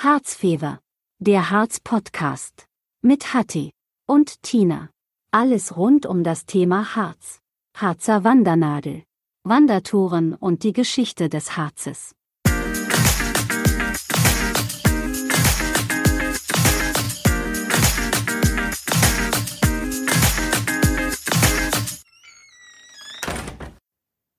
Harzfever. 0.00 0.78
Der 1.18 1.50
Harz-Podcast. 1.50 2.68
Mit 3.02 3.34
Hatti 3.34 3.72
und 4.06 4.44
Tina. 4.44 4.90
Alles 5.32 5.76
rund 5.76 6.06
um 6.06 6.22
das 6.22 6.46
Thema 6.46 6.94
Harz. 6.94 7.40
Harzer 7.76 8.22
Wandernadel. 8.22 9.02
Wandertouren 9.42 10.34
und 10.34 10.62
die 10.62 10.72
Geschichte 10.72 11.28
des 11.28 11.56
Harzes. 11.56 12.14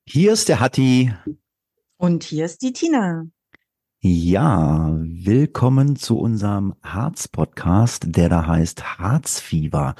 Hier 0.05 0.31
ist 0.31 0.47
der 0.47 0.61
Hatti. 0.61 1.13
Und 1.97 2.23
hier 2.23 2.45
ist 2.45 2.61
die 2.61 2.71
Tina. 2.71 3.25
Ja, 4.01 4.95
willkommen 4.97 5.97
zu 5.97 6.17
unserem 6.17 6.73
Harz-Podcast, 6.83 8.05
der 8.07 8.29
da 8.29 8.47
heißt 8.47 8.97
Harzfieber. 8.97 9.95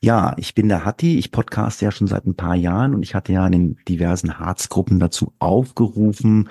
Ja, 0.00 0.34
ich 0.36 0.56
bin 0.56 0.68
der 0.68 0.84
Hatti, 0.84 1.16
ich 1.16 1.30
podcaste 1.30 1.84
ja 1.84 1.92
schon 1.92 2.08
seit 2.08 2.26
ein 2.26 2.34
paar 2.34 2.56
Jahren 2.56 2.92
und 2.92 3.04
ich 3.04 3.14
hatte 3.14 3.32
ja 3.32 3.46
in 3.46 3.52
den 3.52 3.76
diversen 3.88 4.40
Harzgruppen 4.40 4.98
dazu 4.98 5.32
aufgerufen, 5.38 6.48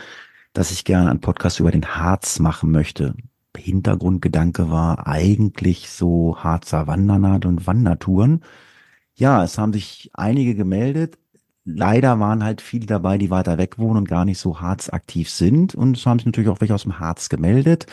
dass 0.54 0.72
ich 0.72 0.86
gerne 0.86 1.10
einen 1.10 1.20
Podcast 1.20 1.60
über 1.60 1.72
den 1.72 1.86
Harz 1.86 2.40
machen 2.40 2.72
möchte. 2.72 3.14
Hintergrundgedanke 3.58 4.72
war 4.72 5.06
eigentlich 5.06 5.90
so 5.90 6.38
Harzer 6.38 6.88
Wandernaht 6.88 7.46
und 7.46 7.68
Wandertouren. 7.68 8.42
Ja, 9.16 9.44
es 9.44 9.58
haben 9.58 9.74
sich 9.74 10.12
einige 10.14 10.56
gemeldet, 10.56 11.18
leider 11.66 12.20
waren 12.20 12.44
halt 12.44 12.62
viele 12.62 12.86
dabei, 12.86 13.18
die 13.18 13.30
weiter 13.30 13.58
weg 13.58 13.78
wohnen 13.78 13.98
und 13.98 14.10
gar 14.10 14.26
nicht 14.26 14.40
so 14.40 14.60
harzaktiv 14.62 15.30
sind. 15.30 15.76
Und 15.76 15.98
es 15.98 16.06
haben 16.06 16.20
sich 16.20 16.26
natürlich 16.26 16.50
auch 16.50 16.62
welche 16.62 16.76
aus 16.76 16.84
dem 16.84 17.00
Harz 17.00 17.30
gemeldet. 17.30 17.86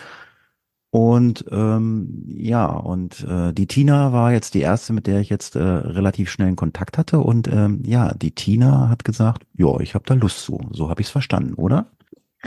Und 0.90 1.44
ähm, 1.50 2.24
ja, 2.28 2.66
und 2.66 3.22
äh, 3.24 3.52
die 3.52 3.66
Tina 3.66 4.12
war 4.12 4.32
jetzt 4.32 4.54
die 4.54 4.60
erste, 4.60 4.92
mit 4.92 5.06
der 5.06 5.20
ich 5.20 5.28
jetzt 5.28 5.56
äh, 5.56 5.62
relativ 5.62 6.30
schnell 6.30 6.48
in 6.48 6.56
Kontakt 6.56 6.96
hatte. 6.96 7.18
Und 7.18 7.48
ähm, 7.48 7.82
ja, 7.84 8.14
die 8.14 8.30
Tina 8.30 8.88
hat 8.88 9.04
gesagt, 9.04 9.46
ja, 9.52 9.78
ich 9.80 9.94
habe 9.94 10.04
da 10.06 10.14
Lust 10.14 10.42
zu. 10.42 10.60
So 10.70 10.88
habe 10.88 11.02
ich 11.02 11.08
es 11.08 11.10
verstanden, 11.10 11.54
oder? 11.54 11.90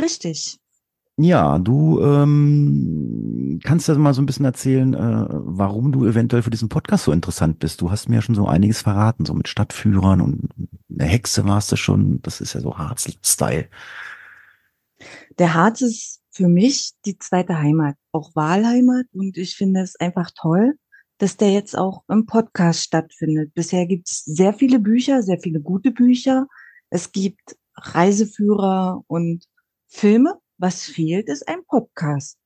Richtig. 0.01 0.59
Ja, 1.21 1.59
du 1.59 2.01
ähm, 2.01 3.59
kannst 3.65 3.89
ja 3.89 3.95
mal 3.95 4.13
so 4.13 4.21
ein 4.21 4.25
bisschen 4.25 4.45
erzählen, 4.45 4.93
äh, 4.93 5.25
warum 5.29 5.91
du 5.91 6.05
eventuell 6.05 6.43
für 6.43 6.49
diesen 6.49 6.69
Podcast 6.69 7.03
so 7.03 7.11
interessant 7.11 7.59
bist. 7.59 7.81
Du 7.81 7.91
hast 7.91 8.07
mir 8.07 8.15
ja 8.15 8.21
schon 8.21 8.35
so 8.35 8.47
einiges 8.47 8.83
verraten, 8.83 9.25
so 9.25 9.33
mit 9.33 9.49
Stadtführern 9.49 10.21
und 10.21 10.47
eine 10.89 11.03
Hexe 11.03 11.43
warst 11.43 11.73
du 11.73 11.75
schon. 11.75 12.21
Das 12.21 12.39
ist 12.39 12.53
ja 12.53 12.61
so 12.61 12.77
Harz-Style. 12.77 13.67
Der 15.37 15.53
Harz 15.53 15.81
ist 15.81 16.21
für 16.31 16.47
mich 16.47 16.93
die 17.05 17.17
zweite 17.17 17.59
Heimat, 17.59 17.97
auch 18.13 18.33
Wahlheimat. 18.33 19.07
Und 19.11 19.35
ich 19.35 19.57
finde 19.57 19.81
es 19.81 19.97
einfach 19.97 20.31
toll, 20.33 20.75
dass 21.17 21.35
der 21.35 21.51
jetzt 21.51 21.77
auch 21.77 22.03
im 22.07 22.27
Podcast 22.27 22.81
stattfindet. 22.81 23.53
Bisher 23.53 23.85
gibt 23.87 24.07
es 24.09 24.23
sehr 24.23 24.53
viele 24.53 24.79
Bücher, 24.79 25.21
sehr 25.21 25.39
viele 25.41 25.59
gute 25.59 25.91
Bücher. 25.91 26.47
Es 26.89 27.11
gibt 27.11 27.57
Reiseführer 27.75 29.03
und 29.07 29.43
Filme 29.87 30.39
was 30.59 30.83
fehlt, 30.83 31.29
ist 31.29 31.47
ein 31.47 31.63
Podcast. 31.67 32.37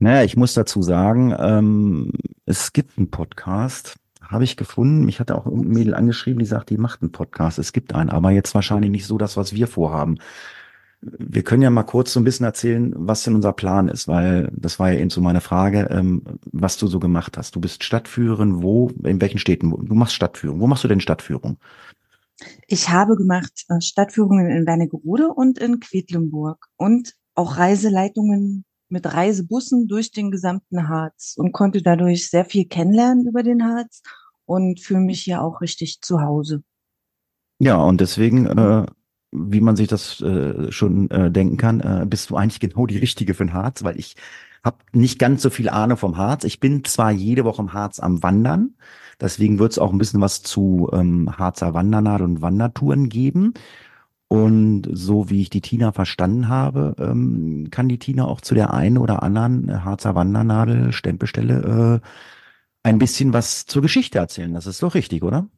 Naja, 0.00 0.24
ich 0.24 0.36
muss 0.36 0.54
dazu 0.54 0.82
sagen, 0.82 1.34
ähm, 1.38 2.12
es 2.44 2.72
gibt 2.72 2.98
einen 2.98 3.10
Podcast, 3.10 3.96
habe 4.20 4.44
ich 4.44 4.56
gefunden. 4.56 5.04
Mich 5.04 5.18
hatte 5.20 5.34
auch 5.34 5.46
ein 5.46 5.68
Mädel 5.68 5.94
angeschrieben, 5.94 6.38
die 6.38 6.44
sagt, 6.44 6.70
die 6.70 6.76
macht 6.76 7.02
einen 7.02 7.12
Podcast. 7.12 7.58
Es 7.58 7.72
gibt 7.72 7.94
einen, 7.94 8.10
aber 8.10 8.30
jetzt 8.30 8.54
wahrscheinlich 8.54 8.90
nicht 8.90 9.06
so 9.06 9.18
das, 9.18 9.36
was 9.36 9.54
wir 9.54 9.66
vorhaben. 9.66 10.18
Wir 11.00 11.44
können 11.44 11.62
ja 11.62 11.70
mal 11.70 11.84
kurz 11.84 12.12
so 12.12 12.20
ein 12.20 12.24
bisschen 12.24 12.44
erzählen, 12.46 12.92
was 12.96 13.22
denn 13.22 13.36
unser 13.36 13.52
Plan 13.52 13.88
ist, 13.88 14.08
weil 14.08 14.50
das 14.52 14.80
war 14.80 14.92
ja 14.92 14.98
eben 14.98 15.10
so 15.10 15.20
meine 15.20 15.40
Frage, 15.40 15.88
ähm, 15.90 16.22
was 16.50 16.76
du 16.76 16.88
so 16.88 16.98
gemacht 16.98 17.36
hast. 17.38 17.54
Du 17.54 17.60
bist 17.60 17.84
Stadtführerin, 17.84 18.62
wo, 18.62 18.90
in 19.04 19.20
welchen 19.20 19.38
Städten? 19.38 19.70
Du 19.70 19.94
machst 19.94 20.14
Stadtführung. 20.14 20.60
Wo 20.60 20.66
machst 20.66 20.82
du 20.82 20.88
denn 20.88 21.00
Stadtführung? 21.00 21.58
Ich 22.66 22.88
habe 22.88 23.16
gemacht 23.16 23.64
äh, 23.68 23.80
Stadtführungen 23.80 24.50
in 24.50 24.66
Wernigerode 24.66 25.28
und 25.28 25.58
in 25.58 25.80
Quedlinburg 25.80 26.66
und 26.76 27.14
auch 27.34 27.56
Reiseleitungen 27.56 28.64
mit 28.88 29.06
Reisebussen 29.06 29.86
durch 29.86 30.12
den 30.12 30.30
gesamten 30.30 30.88
Harz 30.88 31.34
und 31.36 31.52
konnte 31.52 31.82
dadurch 31.82 32.30
sehr 32.30 32.44
viel 32.44 32.66
kennenlernen 32.66 33.26
über 33.26 33.42
den 33.42 33.64
Harz 33.64 34.02
und 34.46 34.80
fühle 34.80 35.00
mich 35.00 35.20
hier 35.20 35.42
auch 35.42 35.60
richtig 35.60 36.00
zu 36.00 36.22
Hause. 36.22 36.62
Ja, 37.58 37.76
und 37.76 38.00
deswegen, 38.00 38.46
äh, 38.46 38.86
wie 39.32 39.60
man 39.60 39.76
sich 39.76 39.88
das 39.88 40.20
äh, 40.20 40.72
schon 40.72 41.10
äh, 41.10 41.30
denken 41.30 41.56
kann, 41.56 41.80
äh, 41.80 42.06
bist 42.06 42.30
du 42.30 42.36
eigentlich 42.36 42.60
genau 42.60 42.86
die 42.86 42.98
Richtige 42.98 43.34
für 43.34 43.44
den 43.44 43.52
Harz, 43.52 43.84
weil 43.84 43.98
ich 43.98 44.14
habe 44.64 44.78
nicht 44.92 45.18
ganz 45.18 45.42
so 45.42 45.50
viel 45.50 45.68
Ahnung 45.68 45.96
vom 45.96 46.16
Harz. 46.16 46.44
Ich 46.44 46.60
bin 46.60 46.84
zwar 46.84 47.10
jede 47.10 47.44
Woche 47.44 47.62
im 47.62 47.72
Harz 47.72 48.00
am 48.00 48.22
Wandern, 48.22 48.74
deswegen 49.20 49.58
wird 49.58 49.72
es 49.72 49.78
auch 49.78 49.92
ein 49.92 49.98
bisschen 49.98 50.20
was 50.20 50.42
zu 50.42 50.90
ähm, 50.92 51.38
Harzer 51.38 51.74
Wandernadel 51.74 52.26
und 52.26 52.42
Wandertouren 52.42 53.08
geben. 53.08 53.54
Und 54.30 54.86
so 54.92 55.30
wie 55.30 55.40
ich 55.40 55.48
die 55.48 55.62
Tina 55.62 55.92
verstanden 55.92 56.48
habe, 56.48 56.94
ähm, 56.98 57.68
kann 57.70 57.88
die 57.88 57.98
Tina 57.98 58.26
auch 58.26 58.42
zu 58.42 58.54
der 58.54 58.74
einen 58.74 58.98
oder 58.98 59.22
anderen 59.22 59.70
äh, 59.70 59.72
Harzer 59.78 60.14
Wandernadel 60.14 60.92
Stempelstelle 60.92 62.02
äh, 62.02 62.08
ein 62.82 62.98
bisschen 62.98 63.32
was 63.32 63.64
zur 63.64 63.80
Geschichte 63.82 64.18
erzählen. 64.18 64.52
Das 64.52 64.66
ist 64.66 64.82
doch 64.82 64.94
richtig, 64.94 65.22
oder? 65.22 65.48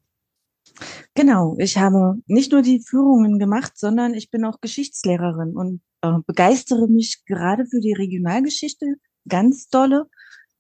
Genau, 1.15 1.57
ich 1.59 1.79
habe 1.79 2.17
nicht 2.27 2.53
nur 2.53 2.63
die 2.63 2.81
Führungen 2.81 3.39
gemacht, 3.39 3.77
sondern 3.77 4.15
ich 4.15 4.31
bin 4.31 4.45
auch 4.45 4.61
Geschichtslehrerin 4.61 5.57
und 5.57 5.81
äh, 6.03 6.19
begeistere 6.27 6.89
mich 6.89 7.23
gerade 7.27 7.67
für 7.67 7.81
die 7.81 7.93
Regionalgeschichte 7.93 8.97
ganz 9.29 9.69
dolle 9.69 10.07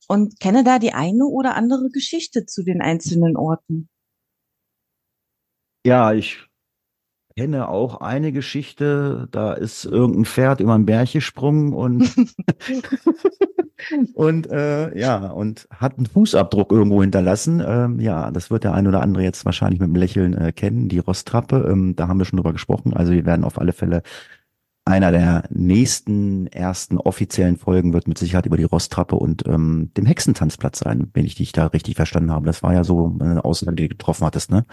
und 0.08 0.40
kenne 0.40 0.64
da 0.64 0.78
die 0.78 0.92
eine 0.92 1.24
oder 1.24 1.54
andere 1.54 1.88
Geschichte 1.90 2.46
zu 2.46 2.62
den 2.62 2.82
einzelnen 2.82 3.36
Orten. 3.36 3.88
Ja, 5.86 6.12
ich 6.12 6.46
kenne 7.36 7.68
auch 7.68 8.00
eine 8.00 8.32
Geschichte, 8.32 9.28
da 9.30 9.54
ist 9.54 9.84
irgendein 9.84 10.26
Pferd 10.26 10.60
über 10.60 10.74
einen 10.74 10.84
Berg 10.84 11.12
gesprungen 11.12 11.72
und 11.72 12.12
und 14.14 14.50
äh, 14.50 14.98
ja 14.98 15.30
und 15.30 15.66
hat 15.70 15.96
einen 15.96 16.06
Fußabdruck 16.06 16.72
irgendwo 16.72 17.00
hinterlassen. 17.00 17.62
Ähm, 17.64 18.00
ja, 18.00 18.30
das 18.30 18.50
wird 18.50 18.64
der 18.64 18.74
ein 18.74 18.86
oder 18.86 19.00
andere 19.00 19.22
jetzt 19.22 19.44
wahrscheinlich 19.44 19.80
mit 19.80 19.86
einem 19.86 19.96
Lächeln 19.96 20.36
äh, 20.36 20.52
kennen, 20.52 20.88
die 20.88 20.98
Rosttrappe. 20.98 21.68
Ähm, 21.70 21.96
da 21.96 22.08
haben 22.08 22.18
wir 22.18 22.24
schon 22.24 22.36
drüber 22.36 22.52
gesprochen. 22.52 22.92
Also 22.92 23.12
wir 23.12 23.24
werden 23.24 23.44
auf 23.44 23.58
alle 23.58 23.72
Fälle 23.72 24.02
einer 24.90 25.12
der 25.12 25.44
nächsten 25.50 26.46
ersten 26.48 26.98
offiziellen 26.98 27.56
Folgen 27.56 27.92
wird 27.92 28.08
mit 28.08 28.18
Sicherheit 28.18 28.46
über 28.46 28.56
die 28.56 28.64
Rosttrappe 28.64 29.16
und 29.16 29.46
ähm, 29.46 29.90
dem 29.96 30.06
Hexentanzplatz 30.06 30.80
sein, 30.80 31.10
wenn 31.14 31.24
ich 31.24 31.34
dich 31.34 31.52
da 31.52 31.66
richtig 31.66 31.96
verstanden 31.96 32.32
habe. 32.32 32.46
Das 32.46 32.62
war 32.62 32.74
ja 32.74 32.84
so 32.84 33.16
eine 33.20 33.44
Aussage, 33.44 33.76
die 33.76 33.88
du 33.88 33.96
getroffen 33.96 34.26
hattest, 34.26 34.50
ne? 34.50 34.66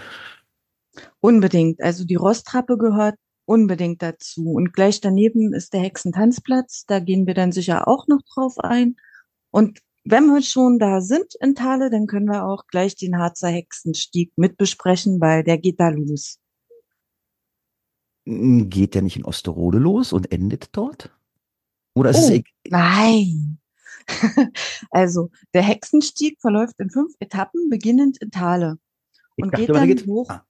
Unbedingt. 1.19 1.81
Also 1.81 2.05
die 2.05 2.15
Rosttrappe 2.15 2.77
gehört 2.77 3.15
unbedingt 3.45 4.01
dazu. 4.01 4.51
Und 4.51 4.73
gleich 4.73 5.01
daneben 5.01 5.53
ist 5.53 5.73
der 5.73 5.81
Hexentanzplatz. 5.81 6.85
Da 6.85 6.99
gehen 6.99 7.27
wir 7.27 7.33
dann 7.33 7.51
sicher 7.51 7.87
auch 7.87 8.07
noch 8.07 8.21
drauf 8.33 8.59
ein. 8.59 8.97
Und 9.51 9.79
wenn 10.03 10.25
wir 10.27 10.41
schon 10.41 10.79
da 10.79 11.01
sind 11.01 11.35
in 11.41 11.55
Thale, 11.55 11.89
dann 11.89 12.07
können 12.07 12.27
wir 12.27 12.45
auch 12.45 12.67
gleich 12.67 12.95
den 12.95 13.17
Harzer 13.17 13.49
Hexenstieg 13.49 14.31
mit 14.35 14.57
besprechen, 14.57 15.19
weil 15.19 15.43
der 15.43 15.57
geht 15.57 15.79
da 15.79 15.89
los. 15.89 16.39
Geht 18.29 18.93
der 18.93 19.03
nicht 19.03 19.15
in 19.15 19.23
Osterode 19.23 19.77
los 19.77 20.11
und 20.11 20.33
endet 20.33 20.69
dort? 20.73 21.15
Oder 21.93 22.09
ist 22.09 22.29
oh, 22.29 22.33
es 22.33 22.41
nein. 22.69 23.57
also 24.91 25.29
der 25.53 25.61
Hexenstieg 25.61 26.37
verläuft 26.41 26.75
in 26.79 26.89
fünf 26.89 27.13
Etappen, 27.19 27.69
beginnend 27.69 28.17
in 28.17 28.29
Thale 28.31 28.79
und 29.37 29.53
dachte, 29.53 29.65
geht 29.65 29.75
dann 29.75 29.87
geht... 29.87 30.07
hoch 30.07 30.29
ah. 30.29 30.45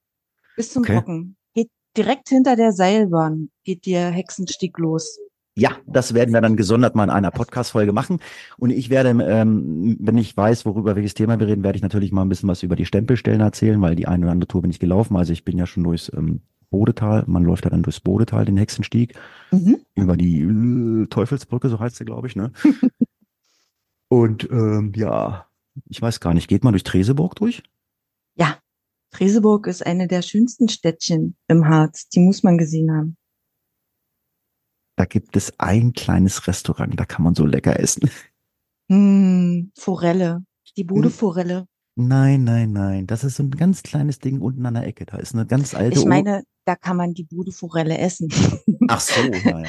bis 0.56 0.72
zum 0.72 0.82
okay. 0.82 0.94
Brocken. 0.94 1.36
Geht 1.54 1.70
direkt 1.96 2.28
hinter 2.30 2.56
der 2.56 2.72
Seilbahn 2.72 3.50
geht 3.62 3.86
der 3.86 4.10
Hexenstieg 4.10 4.76
los. 4.78 5.16
Ja, 5.56 5.76
das 5.86 6.14
werden 6.14 6.34
wir 6.34 6.40
dann 6.40 6.56
gesondert 6.56 6.96
mal 6.96 7.04
in 7.04 7.10
einer 7.10 7.30
Podcast-Folge 7.30 7.92
machen. 7.92 8.18
Und 8.58 8.70
ich 8.70 8.90
werde, 8.90 9.10
ähm, 9.10 9.96
wenn 10.00 10.18
ich 10.18 10.36
weiß, 10.36 10.66
worüber 10.66 10.96
welches 10.96 11.14
Thema 11.14 11.38
wir 11.38 11.46
reden, 11.46 11.62
werde 11.62 11.76
ich 11.76 11.82
natürlich 11.82 12.10
mal 12.10 12.22
ein 12.22 12.28
bisschen 12.28 12.48
was 12.48 12.64
über 12.64 12.76
die 12.76 12.86
Stempelstellen 12.86 13.40
erzählen, 13.40 13.80
weil 13.80 13.94
die 13.94 14.08
eine 14.08 14.24
oder 14.24 14.32
andere 14.32 14.48
Tour 14.48 14.62
bin 14.62 14.70
ich 14.70 14.80
gelaufen. 14.80 15.16
Also 15.16 15.32
ich 15.32 15.44
bin 15.44 15.58
ja 15.58 15.66
schon 15.66 15.84
durchs 15.84 16.12
ähm, 16.12 16.42
Bodetal. 16.70 17.24
Man 17.26 17.44
läuft 17.44 17.64
ja 17.64 17.70
dann 17.70 17.82
durchs 17.82 18.00
Bodetal, 18.00 18.44
den 18.44 18.56
Hexenstieg, 18.56 19.14
mhm. 19.50 19.78
über 19.94 20.16
die 20.16 20.40
äh, 20.40 21.06
Teufelsbrücke, 21.06 21.68
so 21.68 21.78
heißt 21.78 21.96
sie, 21.96 22.04
glaube 22.04 22.26
ich, 22.26 22.36
ne? 22.36 22.52
Und 24.08 24.48
ähm, 24.50 24.92
ja, 24.96 25.46
ich 25.86 26.00
weiß 26.00 26.20
gar 26.20 26.34
nicht, 26.34 26.48
geht 26.48 26.64
man 26.64 26.72
durch 26.72 26.84
Treseburg 26.84 27.34
durch? 27.36 27.62
Ja, 28.36 28.58
Treseburg 29.10 29.66
ist 29.66 29.84
eine 29.84 30.06
der 30.08 30.22
schönsten 30.22 30.68
Städtchen 30.68 31.36
im 31.46 31.68
Harz. 31.68 32.08
Die 32.08 32.20
muss 32.20 32.42
man 32.42 32.58
gesehen 32.58 32.90
haben. 32.90 33.16
Da 34.96 35.04
gibt 35.04 35.36
es 35.36 35.58
ein 35.58 35.92
kleines 35.92 36.46
Restaurant, 36.48 36.98
da 36.98 37.04
kann 37.04 37.22
man 37.22 37.34
so 37.34 37.46
lecker 37.46 37.78
essen. 37.78 38.10
Mm, 38.88 39.70
Forelle, 39.76 40.44
die 40.76 40.84
Bude. 40.84 41.10
Forelle. 41.10 41.66
Nein, 42.00 42.44
nein, 42.44 42.72
nein. 42.72 43.08
Das 43.08 43.24
ist 43.24 43.36
so 43.36 43.42
ein 43.42 43.50
ganz 43.50 43.82
kleines 43.82 44.20
Ding 44.20 44.40
unten 44.40 44.64
an 44.66 44.74
der 44.74 44.86
Ecke. 44.86 45.04
Da 45.04 45.16
ist 45.16 45.34
eine 45.34 45.46
ganz 45.46 45.74
alte. 45.74 45.98
Ich 45.98 46.04
meine, 46.04 46.44
da 46.64 46.76
kann 46.76 46.96
man 46.96 47.12
die 47.12 47.24
Bude 47.24 47.50
Forelle 47.50 47.98
essen. 47.98 48.28
Ach 48.88 49.00
so, 49.00 49.20
naja. 49.20 49.66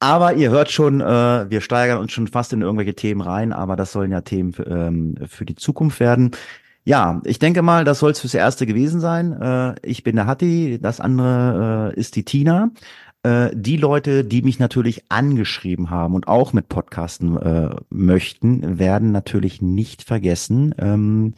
Aber 0.00 0.34
ihr 0.34 0.48
hört 0.50 0.70
schon, 0.70 1.02
äh, 1.02 1.50
wir 1.50 1.60
steigern 1.60 1.98
uns 1.98 2.12
schon 2.12 2.28
fast 2.28 2.54
in 2.54 2.62
irgendwelche 2.62 2.94
Themen 2.94 3.20
rein, 3.20 3.52
aber 3.52 3.76
das 3.76 3.92
sollen 3.92 4.10
ja 4.10 4.22
Themen 4.22 4.54
für, 4.54 4.66
ähm, 4.66 5.16
für 5.26 5.44
die 5.44 5.54
Zukunft 5.54 6.00
werden. 6.00 6.30
Ja, 6.84 7.20
ich 7.24 7.38
denke 7.38 7.60
mal, 7.60 7.84
das 7.84 7.98
soll 7.98 8.12
es 8.12 8.20
fürs 8.20 8.34
Erste 8.34 8.64
gewesen 8.64 9.00
sein. 9.00 9.32
Äh, 9.32 9.74
ich 9.82 10.02
bin 10.02 10.16
der 10.16 10.26
Hatti, 10.26 10.78
das 10.80 10.98
andere 10.98 11.92
äh, 11.94 12.00
ist 12.00 12.16
die 12.16 12.24
Tina. 12.24 12.70
Äh, 13.24 13.50
die 13.54 13.78
Leute, 13.78 14.22
die 14.22 14.42
mich 14.42 14.58
natürlich 14.58 15.10
angeschrieben 15.10 15.90
haben 15.90 16.14
und 16.14 16.28
auch 16.28 16.52
mit 16.52 16.68
Podcasten 16.68 17.36
äh, 17.36 17.74
möchten, 17.88 18.78
werden 18.78 19.12
natürlich 19.12 19.62
nicht 19.62 20.02
vergessen. 20.02 20.74
Ähm, 20.78 21.34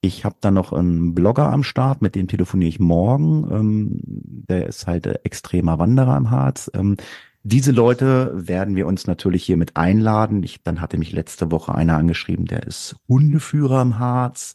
ich 0.00 0.24
habe 0.24 0.36
da 0.40 0.52
noch 0.52 0.72
einen 0.72 1.14
Blogger 1.14 1.52
am 1.52 1.64
Start, 1.64 2.00
mit 2.00 2.14
dem 2.14 2.28
telefoniere 2.28 2.68
ich 2.68 2.78
morgen. 2.78 3.48
Ähm, 3.50 4.00
der 4.04 4.68
ist 4.68 4.86
halt 4.86 5.06
äh, 5.06 5.18
extremer 5.24 5.80
Wanderer 5.80 6.16
im 6.16 6.30
Harz. 6.30 6.70
Ähm, 6.74 6.96
diese 7.42 7.72
Leute 7.72 8.32
werden 8.34 8.76
wir 8.76 8.86
uns 8.86 9.08
natürlich 9.08 9.44
hier 9.44 9.56
mit 9.56 9.76
einladen. 9.76 10.44
Ich, 10.44 10.62
dann 10.62 10.80
hatte 10.80 10.96
mich 10.96 11.10
letzte 11.10 11.50
Woche 11.50 11.74
einer 11.74 11.96
angeschrieben, 11.96 12.46
der 12.46 12.64
ist 12.64 12.96
Hundeführer 13.08 13.82
im 13.82 13.98
Harz. 13.98 14.54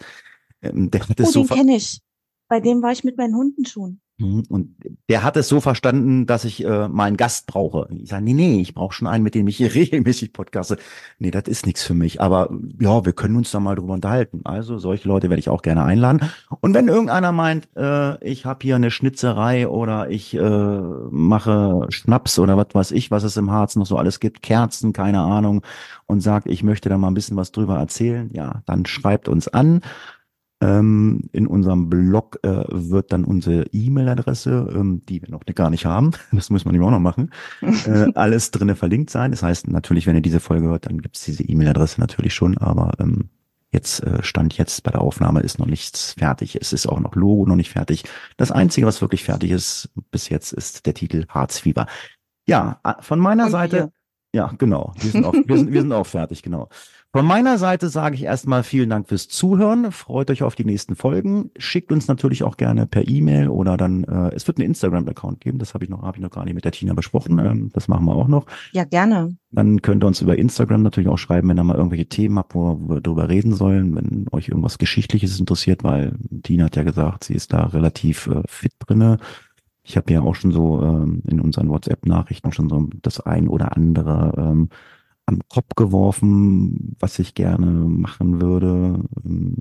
Ähm, 0.61 0.89
der 0.89 1.01
hat 1.01 1.19
oh, 1.19 1.25
so 1.25 1.43
den 1.43 1.57
kenne 1.57 1.75
ich. 1.75 1.99
Bei 2.47 2.61
dem 2.61 2.81
war 2.81 2.93
ich 2.93 3.03
mit 3.03 3.17
meinen 3.17 3.35
Hunden 3.35 3.65
schon. 3.65 3.99
Mhm. 4.21 4.43
Und 4.49 4.75
der 5.09 5.23
hat 5.23 5.35
es 5.35 5.47
so 5.47 5.59
verstanden, 5.59 6.25
dass 6.27 6.45
ich 6.45 6.63
äh, 6.63 6.87
meinen 6.87 7.17
Gast 7.17 7.47
brauche. 7.47 7.87
Ich 7.97 8.09
sage, 8.09 8.23
nee, 8.23 8.33
nee, 8.33 8.61
ich 8.61 8.75
brauche 8.75 8.93
schon 8.93 9.07
einen, 9.07 9.23
mit 9.23 9.35
dem 9.35 9.47
ich 9.47 9.57
hier 9.57 9.73
regelmäßig 9.75 10.33
podcaste. 10.33 10.77
Nee, 11.19 11.31
das 11.31 11.43
ist 11.45 11.65
nichts 11.65 11.83
für 11.83 11.93
mich. 11.93 12.21
Aber 12.21 12.49
ja, 12.79 13.03
wir 13.05 13.13
können 13.13 13.35
uns 13.35 13.51
da 13.51 13.59
mal 13.59 13.75
drüber 13.75 13.93
unterhalten. 13.93 14.41
Also 14.43 14.77
solche 14.77 15.07
Leute 15.07 15.29
werde 15.29 15.39
ich 15.39 15.49
auch 15.49 15.61
gerne 15.61 15.83
einladen. 15.83 16.29
Und 16.61 16.73
wenn 16.73 16.87
irgendeiner 16.87 17.31
meint, 17.31 17.67
äh, 17.75 18.23
ich 18.23 18.45
habe 18.45 18.59
hier 18.61 18.75
eine 18.75 18.91
Schnitzerei 18.91 19.67
oder 19.67 20.09
ich 20.09 20.35
äh, 20.35 20.39
mache 20.39 21.87
Schnaps 21.89 22.37
oder 22.37 22.57
was 22.57 22.67
weiß 22.73 22.91
ich, 22.91 23.11
was 23.11 23.23
es 23.23 23.37
im 23.37 23.51
Harz 23.51 23.75
noch 23.75 23.85
so 23.85 23.97
alles 23.97 24.19
gibt, 24.19 24.41
Kerzen, 24.41 24.93
keine 24.93 25.21
Ahnung, 25.21 25.63
und 26.05 26.21
sagt, 26.21 26.47
ich 26.47 26.61
möchte 26.63 26.89
da 26.89 26.97
mal 26.97 27.07
ein 27.07 27.13
bisschen 27.13 27.37
was 27.37 27.51
drüber 27.51 27.77
erzählen, 27.77 28.29
ja, 28.33 28.61
dann 28.65 28.85
schreibt 28.85 29.27
uns 29.27 29.47
an. 29.47 29.81
Ähm, 30.61 31.29
in 31.31 31.47
unserem 31.47 31.89
Blog 31.89 32.39
äh, 32.43 32.63
wird 32.69 33.11
dann 33.11 33.25
unsere 33.25 33.65
E-Mail-Adresse, 33.71 34.71
ähm, 34.75 35.01
die 35.09 35.21
wir 35.21 35.29
noch 35.29 35.43
gar 35.45 35.71
nicht 35.71 35.85
haben, 35.85 36.11
das 36.31 36.51
muss 36.51 36.65
man 36.65 36.75
eben 36.75 36.83
auch 36.83 36.91
noch 36.91 36.99
machen, 36.99 37.31
äh, 37.61 38.07
alles 38.15 38.51
drinnen 38.51 38.75
verlinkt 38.75 39.09
sein. 39.09 39.31
Das 39.31 39.41
heißt 39.41 39.67
natürlich, 39.69 40.05
wenn 40.05 40.15
ihr 40.15 40.21
diese 40.21 40.39
Folge 40.39 40.67
hört, 40.67 40.85
dann 40.85 41.01
gibt 41.01 41.17
es 41.17 41.23
diese 41.23 41.43
E-Mail-Adresse 41.43 41.99
natürlich 41.99 42.35
schon, 42.35 42.59
aber 42.59 42.93
ähm, 42.99 43.29
jetzt 43.71 44.03
äh, 44.03 44.21
stand 44.21 44.57
jetzt 44.57 44.83
bei 44.83 44.91
der 44.91 45.01
Aufnahme 45.01 45.39
ist 45.39 45.57
noch 45.57 45.65
nichts 45.65 46.13
fertig. 46.13 46.57
Es 46.61 46.73
ist 46.73 46.87
auch 46.87 46.99
noch 46.99 47.15
Logo 47.15 47.45
noch 47.45 47.55
nicht 47.55 47.71
fertig. 47.71 48.03
Das 48.37 48.51
Einzige, 48.51 48.85
was 48.85 49.01
wirklich 49.01 49.23
fertig 49.23 49.51
ist 49.51 49.89
bis 50.11 50.29
jetzt, 50.29 50.51
ist 50.53 50.85
der 50.85 50.93
Titel 50.93 51.25
Harzfieber. 51.29 51.87
Ja, 52.45 52.81
von 52.99 53.19
meiner 53.19 53.45
Und 53.45 53.51
Seite. 53.51 53.75
Wir. 53.77 53.91
Ja, 54.33 54.53
genau. 54.57 54.93
Wir 54.97 55.11
sind, 55.11 55.25
auch, 55.25 55.33
wir, 55.33 55.57
sind, 55.57 55.73
wir 55.73 55.81
sind 55.81 55.91
auch 55.91 56.07
fertig, 56.07 56.41
genau. 56.41 56.69
Von 57.13 57.25
meiner 57.25 57.57
Seite 57.57 57.89
sage 57.89 58.15
ich 58.15 58.23
erstmal 58.23 58.63
vielen 58.63 58.89
Dank 58.89 59.09
fürs 59.09 59.27
Zuhören. 59.27 59.91
Freut 59.91 60.31
euch 60.31 60.43
auf 60.43 60.55
die 60.55 60.63
nächsten 60.63 60.95
Folgen. 60.95 61.51
Schickt 61.57 61.91
uns 61.91 62.07
natürlich 62.07 62.43
auch 62.43 62.55
gerne 62.55 62.87
per 62.87 63.05
E-Mail 63.05 63.49
oder 63.49 63.75
dann, 63.75 64.05
äh, 64.05 64.33
es 64.33 64.47
wird 64.47 64.59
einen 64.59 64.67
Instagram-Account 64.67 65.41
geben. 65.41 65.59
Das 65.59 65.73
habe 65.73 65.83
ich 65.83 65.89
noch, 65.89 66.03
habe 66.03 66.17
ich 66.17 66.23
noch 66.23 66.29
gar 66.29 66.45
nicht 66.45 66.53
mit 66.53 66.63
der 66.63 66.71
Tina 66.71 66.93
besprochen. 66.93 67.37
Ähm, 67.39 67.69
das 67.73 67.89
machen 67.89 68.05
wir 68.05 68.15
auch 68.15 68.29
noch. 68.29 68.45
Ja, 68.71 68.85
gerne. 68.85 69.35
Dann 69.51 69.81
könnt 69.81 70.05
ihr 70.05 70.07
uns 70.07 70.21
über 70.21 70.37
Instagram 70.37 70.83
natürlich 70.83 71.09
auch 71.09 71.17
schreiben, 71.17 71.49
wenn 71.49 71.59
ihr 71.59 71.65
mal 71.65 71.75
irgendwelche 71.75 72.05
Themen 72.05 72.39
habt, 72.39 72.55
wo 72.55 72.79
wir 72.87 73.01
drüber 73.01 73.27
reden 73.27 73.53
sollen, 73.53 73.93
wenn 73.93 74.27
euch 74.31 74.47
irgendwas 74.47 74.77
Geschichtliches 74.77 75.37
interessiert, 75.37 75.83
weil 75.83 76.15
Tina 76.43 76.65
hat 76.65 76.77
ja 76.77 76.83
gesagt, 76.83 77.25
sie 77.25 77.33
ist 77.33 77.51
da 77.51 77.65
relativ 77.65 78.27
äh, 78.27 78.41
fit 78.47 78.71
drinne. 78.79 79.17
Ich 79.83 79.97
habe 79.97 80.13
ja 80.13 80.21
auch 80.21 80.35
schon 80.35 80.53
so 80.53 80.81
ähm, 80.81 81.23
in 81.27 81.41
unseren 81.41 81.67
WhatsApp-Nachrichten 81.67 82.53
schon 82.53 82.69
so 82.69 82.87
das 83.01 83.19
ein 83.19 83.49
oder 83.49 83.75
andere 83.75 84.33
ähm, 84.37 84.69
am 85.31 85.41
Kopf 85.49 85.75
geworfen, 85.75 86.95
was 86.99 87.19
ich 87.19 87.33
gerne 87.33 87.65
machen 87.65 88.41
würde. 88.41 89.03
Ähm, 89.25 89.55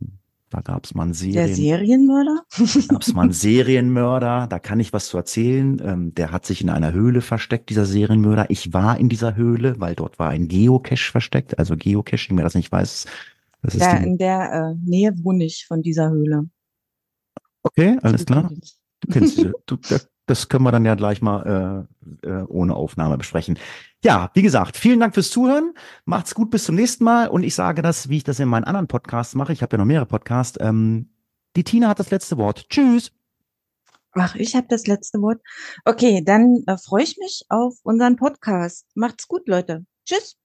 da 0.51 0.61
gab 0.63 0.85
es 0.85 0.95
mal 0.95 1.05
einen 1.05 1.15
Serien 1.15 1.47
Der 1.47 1.55
Serienmörder? 1.55 2.43
gab 2.89 3.03
es 3.03 3.15
mal 3.15 3.23
einen 3.23 3.33
Serienmörder, 3.33 4.49
da 4.49 4.59
kann 4.59 4.81
ich 4.81 4.93
was 4.93 5.07
zu 5.07 5.17
erzählen. 5.17 5.81
Ähm, 5.85 6.15
der 6.15 6.33
hat 6.33 6.45
sich 6.45 6.61
in 6.61 6.71
einer 6.71 6.93
Höhle 6.93 7.21
versteckt, 7.21 7.71
dieser 7.71 7.87
Serienmörder. 7.87 8.47
Ich 8.51 8.73
war 8.73 8.99
in 8.99 9.09
dieser 9.09 9.37
Höhle, 9.37 9.77
weil 9.79 9.95
dort 9.95 10.19
war 10.19 10.31
ein 10.31 10.49
Geocache 10.49 11.11
versteckt. 11.11 11.59
Also 11.59 11.77
Geocaching, 11.77 12.37
wer 12.37 12.45
das 12.45 12.57
nicht 12.57 12.73
weiß, 12.73 13.07
das 13.63 13.75
ist 13.75 13.83
ja, 13.83 13.97
in 13.99 14.19
der 14.19 14.53
äh, 14.53 14.89
Nähe 14.89 15.13
wohne 15.23 15.45
ich 15.45 15.67
von 15.67 15.83
dieser 15.83 16.11
Höhle. 16.11 16.49
Okay, 17.63 17.99
alles 18.03 18.25
klar. 18.25 18.51
Du 19.01 19.13
kennst 19.13 19.37
sie. 19.37 19.53
Du, 19.67 19.77
das 20.31 20.49
können 20.49 20.65
wir 20.65 20.73
dann 20.73 20.85
ja 20.85 20.95
gleich 20.95 21.21
mal 21.21 21.87
äh, 22.25 22.27
äh, 22.27 22.43
ohne 22.45 22.75
Aufnahme 22.75 23.19
besprechen. 23.19 23.59
Ja, 24.03 24.31
wie 24.35 24.43
gesagt, 24.43 24.77
vielen 24.77 25.01
Dank 25.01 25.15
fürs 25.15 25.31
Zuhören. 25.31 25.75
Macht's 26.05 26.35
gut, 26.35 26.51
bis 26.51 26.65
zum 26.65 26.77
nächsten 26.77 27.05
Mal. 27.05 27.29
Und 27.29 27.43
ich 27.43 27.55
sage 27.55 27.83
das, 27.83 28.09
wie 28.09 28.19
ich 28.19 28.25
das 28.25 28.41
in 28.41 28.49
meinen 28.49 28.65
anderen 28.65 28.87
Podcasts 28.87 29.35
mache. 29.35 29.53
Ich 29.53 29.63
habe 29.63 29.75
ja 29.75 29.79
noch 29.79 29.85
mehrere 29.85 30.07
Podcasts. 30.07 30.59
Ähm, 30.61 31.11
die 31.57 31.65
Tina 31.65 31.89
hat 31.89 31.99
das 31.99 32.11
letzte 32.11 32.39
Wort. 32.39 32.69
Tschüss. 32.71 33.13
Ach, 34.13 34.35
ich 34.35 34.57
habe 34.57 34.67
das 34.69 34.87
letzte 34.87 35.21
Wort. 35.21 35.41
Okay, 35.85 36.23
dann 36.25 36.65
äh, 36.67 36.77
freue 36.79 37.05
ich 37.05 37.17
mich 37.19 37.45
auf 37.49 37.75
unseren 37.83 38.17
Podcast. 38.17 38.87
Macht's 38.95 39.29
gut, 39.29 39.47
Leute. 39.47 39.85
Tschüss. 40.07 40.37